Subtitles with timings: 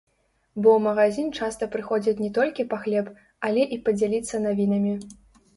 [0.61, 3.13] Бо ў магазін часта прыходзяць не толькі па хлеб,
[3.51, 4.97] але і падзяліцца навінамі.